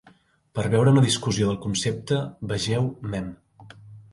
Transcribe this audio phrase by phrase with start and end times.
[0.59, 2.19] Per veure una discussió del concepte,
[2.53, 3.29] vegeu Mem.